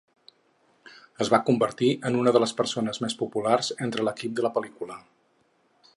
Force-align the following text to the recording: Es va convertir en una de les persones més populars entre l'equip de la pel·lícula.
Es 1.25 1.29
va 1.33 1.39
convertir 1.49 1.91
en 2.09 2.17
una 2.21 2.33
de 2.37 2.41
les 2.45 2.55
persones 2.63 3.01
més 3.05 3.19
populars 3.21 3.71
entre 3.89 4.09
l'equip 4.09 4.37
de 4.41 4.47
la 4.47 4.53
pel·lícula. 4.57 4.99